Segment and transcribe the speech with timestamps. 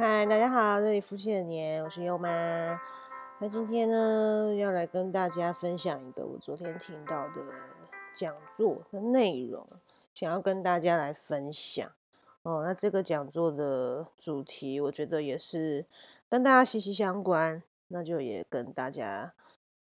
[0.00, 2.80] 嗨，大家好，这里夫妻的年，我是优妈。
[3.38, 7.44] 那今天呢，要来跟大家分享一个我昨天听到的
[8.14, 9.66] 讲座的内容，
[10.14, 11.86] 想要跟大家来分享。
[12.44, 15.84] 哦，那这个讲座的主题，我觉得也是
[16.30, 19.34] 跟大家息息相关，那就也跟大家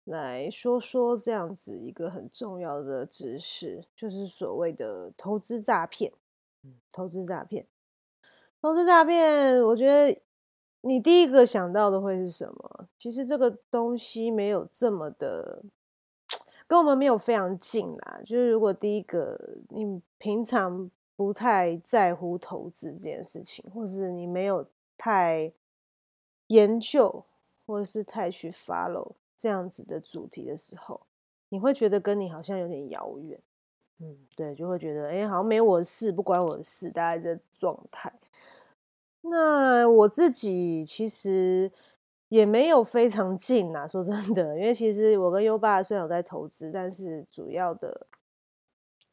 [0.04, 6.10] 来说说这样子一个很重要的知识，就是所谓的投资诈骗。
[6.90, 7.66] 投资诈骗。
[8.62, 10.20] 投资诈骗，我觉得
[10.82, 12.88] 你第一个想到的会是什么？
[12.98, 15.62] 其实这个东西没有这么的，
[16.66, 18.20] 跟我们没有非常近啦。
[18.24, 24.66] 就是如果第一个你平常不太在乎投资这件事情，或是你没有
[24.98, 25.50] 太
[26.48, 27.24] 研究，
[27.64, 31.00] 或者是太去 follow 这样子的主题的时候，
[31.48, 33.40] 你会觉得跟你好像有点遥远。
[34.00, 38.12] 嗯，对，就会觉得哎，好像没我的事，不关我的事，大概这状态。
[39.24, 41.70] 那我自己其实
[42.28, 48.06] 也没有非常近呐，说真的，因为其实我跟优爸虽然有在投资，但是主要的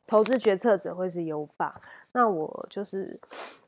[0.08, 1.80] 投资决策者会是优爸。
[2.13, 3.19] 那我就是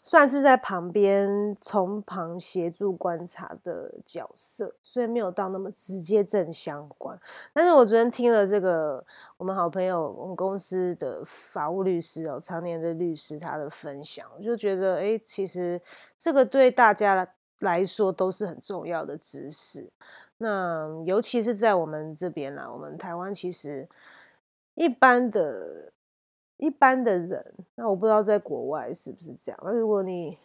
[0.01, 7.15] 算是在旁边从旁协助观察的角色，所以没有到那么直接正相关。
[7.53, 9.05] 但是我昨天听了这个
[9.37, 15.79] 我们好朋友我们公司的法务律师哦，常年的律师他的分享，我就觉得哎，其实
[16.17, 17.27] 这个对大家
[17.59, 19.87] 来说都是很重要的知识。
[20.39, 23.87] 那尤其是在我们这边啦，我们台湾其实
[24.73, 25.91] 一般的。
[26.59, 29.57] 一般的人，那我不知道在国外是不是这样。
[29.63, 30.37] 那如果你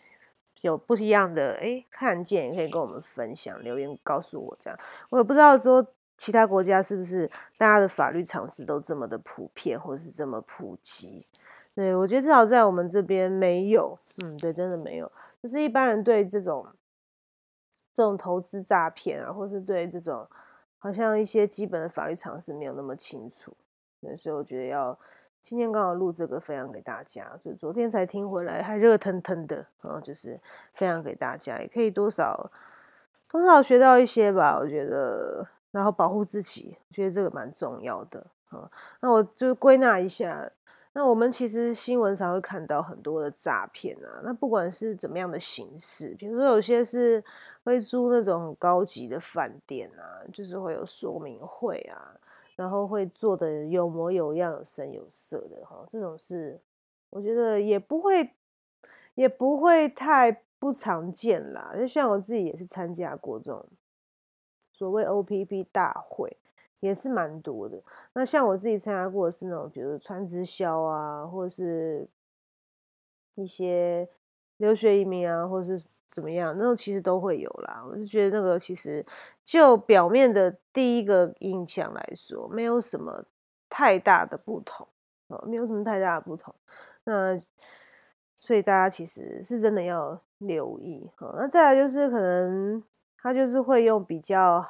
[0.61, 4.57] 有不一样的哎看见，也可以跟我们分享，留言告诉我。
[4.61, 4.79] 这样
[5.11, 5.85] 我也不知道说
[6.17, 7.27] 其他国家是不是
[7.59, 11.27] 大家的法律常识都这么的普遍，或是这么普及。
[11.75, 15.11] 对我觉得至少在我们这边没有，嗯，对，真的没有。
[15.42, 16.64] 就是一般人对这种
[17.92, 20.25] 这种投资诈骗啊，或是对这种
[20.79, 23.52] 好像一些基本的法律常识没有那么清楚。
[24.17, 24.96] 所以我觉得要。
[25.45, 30.41] 今天刚好录这个分享给大家，就昨天才听回来，还热腾腾的，然后就是
[30.73, 32.51] 分享给大家，也可以多少
[33.31, 38.71] 多少学到一些吧，我觉得，然后保护自己，我觉得这个蛮重要的啊。
[39.01, 40.51] 那我就归纳一下，
[40.95, 47.23] 那我们其实新闻上会看到很多的诈骗啊，那不管是怎么样的形式，比如说有些是
[47.65, 52.17] 会租那种很高级的饭店啊，就是会有说明会啊。
[52.57, 56.61] 然后会做的有模有样、有声有色的哈，这种是
[57.11, 58.35] 我觉得也不会，
[59.15, 61.75] 也不会太不常见啦。
[61.77, 63.67] 就像我自己也是参加过这种
[64.73, 66.37] 所谓 OPP 大会，
[66.81, 67.83] 也是蛮多的。
[68.13, 72.09] 那像我自己参加过的是那种，比如传直销啊，或者是
[73.35, 74.09] 一些
[74.57, 75.85] 留学移民啊，或是。
[76.15, 76.55] 怎么样？
[76.57, 77.85] 那种其实都会有啦。
[77.85, 79.05] 我就觉得那个其实
[79.45, 83.25] 就表面的第一个印象来说，没有什么
[83.69, 84.87] 太大的不同
[85.27, 86.55] 啊，没有什么太大的不同。
[87.03, 87.37] 那
[88.37, 91.35] 所以大家其实是真的要留意哈。
[91.35, 92.81] 那再来就是可能
[93.19, 94.64] 他就是会用比较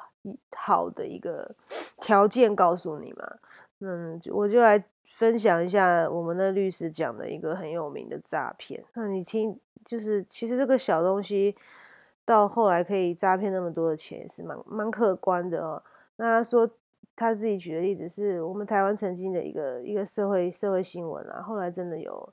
[0.57, 1.55] 好的一个
[2.01, 3.37] 条件告诉你嘛。
[3.81, 4.83] 嗯，我就来
[5.17, 8.85] 分享一下我们的律师讲的一个很有名的诈骗。
[8.95, 9.59] 那你听。
[9.85, 11.55] 就是其实这个小东西
[12.25, 15.83] 到后来可以诈骗那么多的钱，也是蛮蛮可观的哦。
[16.17, 16.67] 那他说
[17.15, 22.33] 他自己举的例子是我们台湾曾经的一个一个社会社会新闻啊，后来真的有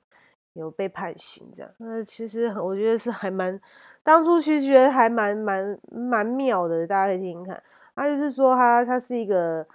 [0.54, 1.70] 有被判刑这样。
[1.76, 3.60] 那其实我觉得是还蛮
[4.02, 7.62] 当初其实觉得还蛮蛮蛮妙的，大家可以听听看。
[7.94, 9.66] 他就是说他他是一个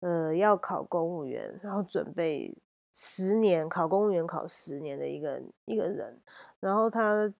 [0.00, 2.56] 呃要考公务员，然后准备
[2.92, 6.18] 十年考公务员考十年的一个一个人。
[6.60, 7.32] 然后他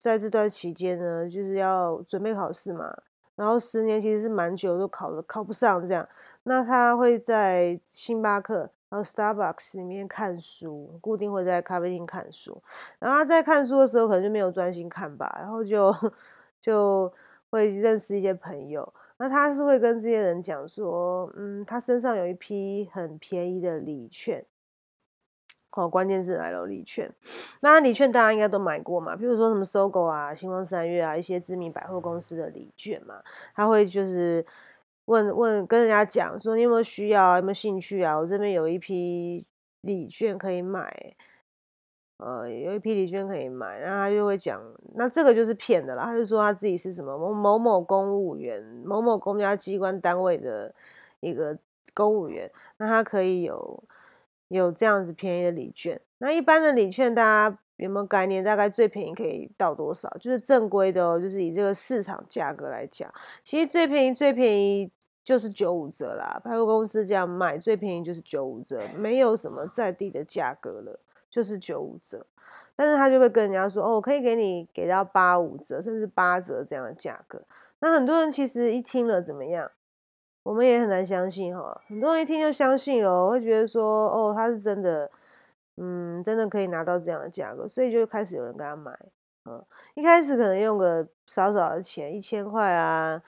[0.00, 2.94] 在这段期间呢，就是要准备考试嘛。
[3.36, 6.08] 然后十年其实是蛮久，都考了考不上这样。
[6.44, 12.62] 那他会在星巴克、然后 Starbucks 里面看书，固定会在咖啡厅看书。
[13.00, 15.92] 然后他在看书的时候，可能就没有专心看吧，然后就
[16.62, 17.12] 就
[17.50, 18.92] 会认识一些朋友。
[19.18, 24.44] 那他是会跟这些人讲说，嗯，他身上有一批很便宜的礼券。
[25.76, 27.10] 哦，关键字来了，礼券。
[27.60, 29.16] 那礼券大家应该都买过嘛？
[29.16, 33.20] 比如说什么搜狗啊、星光三月啊，一些知名百货公司的礼券嘛。
[33.56, 34.44] 他会就是
[35.06, 38.16] 问问跟人家讲说，你有没有需要，有没有兴趣啊？
[38.16, 39.44] 我这边有一批
[39.80, 41.16] 礼券可以买，
[42.16, 43.78] 呃，有一批礼券可以买。
[43.78, 44.62] 然后他就会讲，
[44.94, 46.04] 那这个就是骗的啦。
[46.04, 50.74] 他就说他自己是什么某某某公务员、某某公家机关单位的
[51.20, 51.56] 一个
[51.92, 53.82] 公务员，那他可以有。
[54.48, 58.44] 有这样子便宜的礼券，那一般的礼券大家有没有概念？
[58.44, 60.08] 大概最便宜可以到多少？
[60.20, 63.12] 就是正规的哦，就是以这个市场价格来讲，
[63.42, 64.88] 其实最便宜最便宜
[65.24, 66.40] 就是九五折啦。
[66.44, 71.00] 百货公司这样卖，最便宜就是九五折，没有什么在地的价格了，
[71.34, 72.24] 就是九五折。
[72.76, 77.42] 但是他就会跟人家说，哦，我可以给你给到八五折，甚至八折这样的价格。
[77.80, 79.68] 那很多人其实一听了怎么样？
[80.44, 81.82] 我们也很难相信哈。
[81.88, 85.10] 很多人一听就相信了，会觉得说，哦，他是真的。
[85.76, 88.96] 嗯，真的可以拿到这样的价格，所以就开始有人跟他买。
[89.46, 89.60] 嗯，
[89.94, 93.20] 一开始可能用个少少的钱，一千块啊，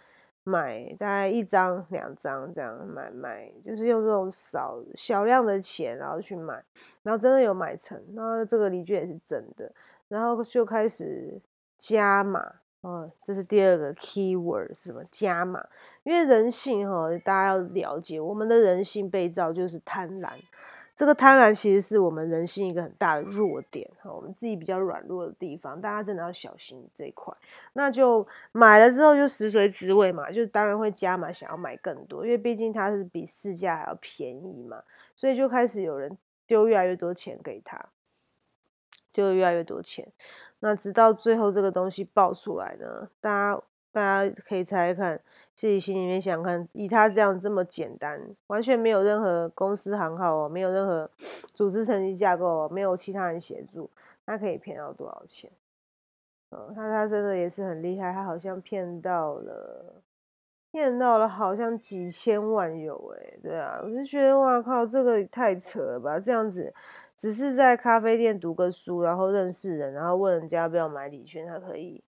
[0.49, 6.63] 买大概一张、两张这样买买，就是用这种少小量的钱，然后去买，
[7.03, 9.73] 然后真的有买成，然后这个礼券也是真的，
[10.07, 11.41] 然后就开始
[11.77, 12.41] 加码。
[12.83, 15.03] 哦，这是第二个 key word 是什么？
[15.11, 15.67] 加码。
[16.05, 20.31] 因为人性哈，大家要了解，我们的人性被造就是贪婪。
[20.97, 27.33] 这个贪婪其实是我们人性一个很大的弱点哈，我们自己比较软弱的地方，大家真的要小心这一块。
[27.75, 34.83] 那就买了之后就食髓知味嘛，就当然会加码，想要买更多，因为毕竟它是比市价还要便宜嘛，
[35.15, 36.17] 所以就开始有人
[36.47, 37.79] 丢越来越多钱给他，
[39.13, 40.09] 丢越来越多钱。
[40.61, 43.63] 那直到最后这个东西爆出来呢，大家
[43.97, 45.19] 大家可以猜看。
[45.55, 51.11] 自己心里面想看，以他这样这么简单，完全没有任何公司行号哦，没有任何
[51.55, 53.89] 组织层级架构哦，没有其他人协助，
[54.27, 55.51] 他可以骗到多少钱？
[56.51, 60.03] 嗯，他他真的也是很厉害，他好像骗到了，
[60.71, 66.21] 骗到了好像几千万有哎，对啊，我就觉得哇靠，这个太扯了吧？
[66.21, 66.71] 这样子
[67.17, 72.05] 只是在咖啡店读个书，然后认识人，然后问人家要不要买礼券，他可以。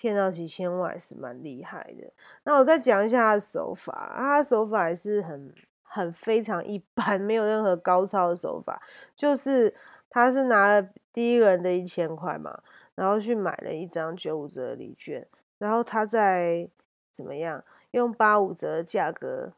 [0.00, 2.10] 骗到几千万是蛮厉害的。
[2.44, 8.80] 那我再讲一下他的手法，他的手法也是很很非常一般， 没有任何高超的手法。
[9.14, 9.74] 就是
[10.08, 12.62] 他是拿了第一个人的一千块嘛，
[12.94, 15.26] 然后去买了一张九五折的礼券，
[15.58, 16.66] 然后他再
[17.12, 19.52] 怎么样用八五折的价格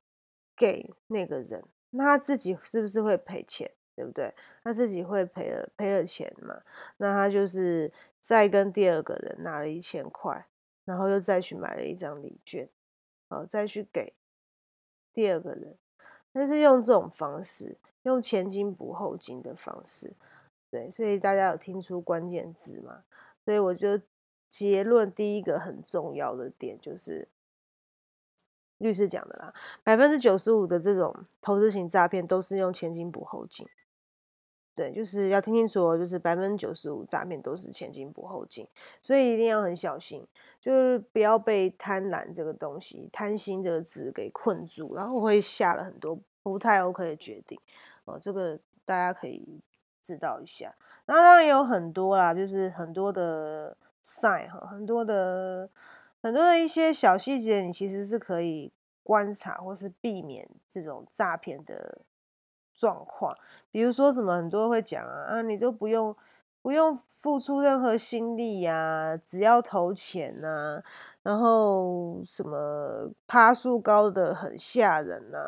[0.56, 3.70] 给那个人，那他自己是不是会赔钱？
[3.94, 4.34] 对不对？
[4.64, 6.60] 他自己会赔了赔了钱嘛？
[6.96, 7.92] 那他就是。
[8.22, 10.46] 再跟第二个人拿了一千块，
[10.84, 12.68] 然后又再去买了一张礼券，
[13.28, 14.14] 哦，再去给
[15.12, 15.76] 第二个人，
[16.32, 20.12] 但是用这种方式，用前金补后金的方式，
[20.70, 23.02] 对，所以大家有听出关键字吗？
[23.44, 24.04] 所以我觉得
[24.48, 27.26] 结论第一个很重要的点就是
[28.78, 29.52] 律师讲的啦，
[29.82, 33.68] 百分之九十五的这种投资型诈骗都是用前金补后金。
[34.74, 38.66] 对，就是要听清楚，就是百分之九十五诈骗都是前金不后金，
[39.02, 40.26] 所以一定要很小心，
[40.62, 47.60] 就是不要被贪婪这个东西、贪心这个字给困住，然后会下了很多不太 OK 的决定。
[48.06, 49.60] 哦，这个大家可以
[50.02, 50.74] 知道一下。
[51.04, 55.68] 那当然有很多啦，就是很多的 sign 哈，很多的
[56.22, 58.72] 很多的一些小细节，你其实是可以
[59.02, 61.98] 观察或是避免这种诈骗的。
[62.82, 63.32] 状况，
[63.70, 66.14] 比如说什么，很多会讲啊啊，你都不用
[66.60, 70.82] 不用付出任何心力呀，只要投钱呐，
[71.22, 75.38] 然后什么趴数高的很吓人呐，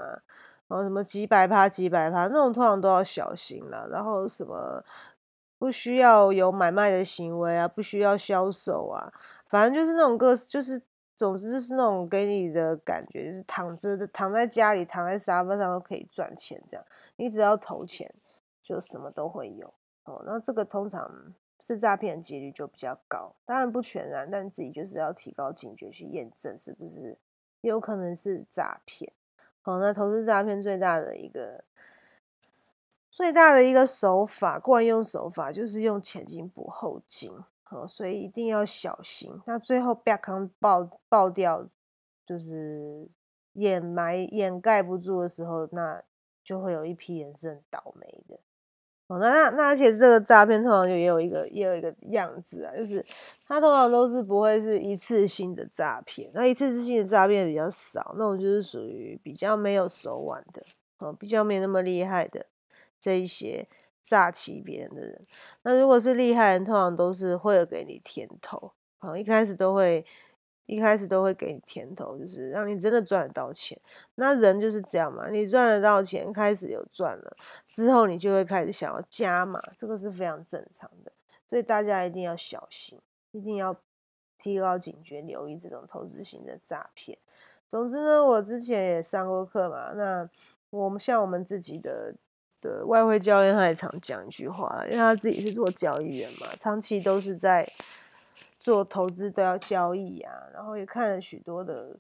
[0.69, 3.89] 然后什么几百趴几百趴那种，通常都要小心了。
[3.89, 4.85] 然后什么
[5.59, 9.13] 不需要有买卖的行为啊，不需要销售啊，
[9.49, 10.81] 反正就是那种个就是。
[11.17, 16.85] 总之就是那种给你的感觉，就是躺着躺在家里，躺在沙发上都可以赚钱，这样
[17.17, 18.13] 你只要投钱，
[18.63, 19.73] 就什么都会有
[20.05, 20.23] 哦。
[20.27, 27.17] 那这个通常是诈骗的几率就比较高，当然不全然，但自己就是要提高警觉去验证是不是
[27.61, 29.13] 有可能是诈骗。
[29.63, 31.65] 好，那投资诈骗最大的一个
[33.11, 37.33] 最大的一个手法，惯用手法就是用前金补后金。
[37.71, 39.33] 哦，所以一定要小心。
[39.47, 41.67] 那最后被康爆爆掉，
[42.25, 43.09] 就是
[43.55, 46.01] 掩埋掩盖不住的时候，那
[46.45, 48.39] 就会有一批人是很倒霉的。
[49.09, 53.05] 哦，那那那而且这个诈骗通常就也有一个也有一个样子啊，就是
[53.47, 60.63] 它通常都是不会是一次性的诈骗，那一次性的诈骗比较少，那种就是属于比较没有手腕的，
[60.99, 62.47] 哦，比较没那么厉害的
[63.01, 63.67] 这一些。
[64.07, 65.27] 诈欺别人的人，
[65.63, 70.05] 那如果是厉害人，通常都是会给你甜头，好，一开始都会，
[70.67, 73.79] 一开始都会给你甜头，就是让你真的赚得到钱。
[74.17, 77.37] 那人就是这样嘛，你赚得到钱，开始有赚了，
[77.69, 81.13] 之后你就会开始想要加码，这个是非常正常的，
[81.49, 82.99] 所以大家一定要小心，
[83.33, 83.77] 一定要
[84.39, 87.19] 提高警觉，留意这种投资型的诈骗。
[87.71, 90.29] 总之呢，我之前也上过课嘛，那
[90.71, 92.15] 我们像我们自己的。
[92.65, 97.63] 的外汇教练他也常讲一句话，因为他自己是做交易员嘛，长期都是在
[98.59, 101.97] 做投资都要交易啊，然后也看了许多的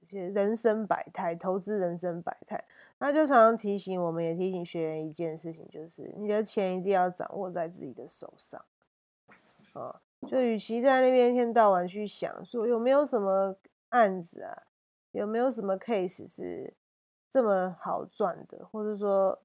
[0.00, 2.64] 一些人生百态，投资人生百态，
[2.98, 8.64] 他就常常提醒我们，也提醒学员一件事情，就是你的钱一定要掌握在自己的手上
[9.74, 13.56] 啊，就与其在那边一天到晚去想说有没有什么
[13.90, 14.62] 案子啊，
[15.12, 16.74] 有没有什么 case 是。
[17.34, 19.40] 这么好赚的，或者说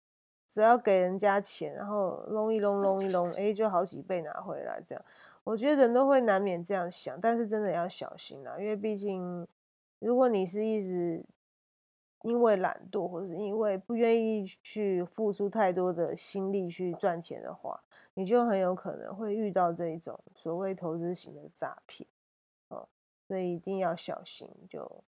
[0.49, 4.81] 只要给人家钱，然后弄一弄弄一弄，哎，就好几倍拿回来。
[4.85, 5.05] 这样，
[5.47, 9.47] 我觉得人都会难免这样想，但是真的要小心啦，因为毕竟，
[9.99, 11.23] 如果你是一直
[12.23, 17.81] 因为懒惰，或者是因为不愿意去付出太多的心力去赚钱的话，
[18.15, 22.05] 你就很有可能会遇到这一种所谓投资型的诈骗
[22.67, 22.89] 哦，
[23.25, 25.01] 所以一定要小心就。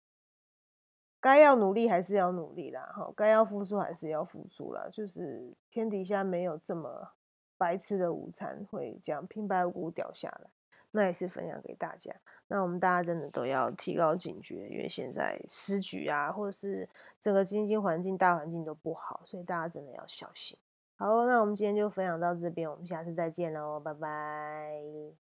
[1.19, 4.87] 该要努力还是要努力啦，哈，该要付出还是要付出啦。
[4.93, 7.09] 就是天底下没有这么
[7.57, 10.51] 白吃的午餐，会这样平白无故掉下来。
[10.93, 12.15] 那也是分享给大家。
[12.47, 16.89] 那我们大家真的都要提高警觉，因为现在时局啊，或者是
[17.21, 20.57] 整个经济环境、大环境都不好，所以大家真的要小心。
[20.97, 25.26] 好，那我们今天就分享到这边，我们下次再见喽，拜拜。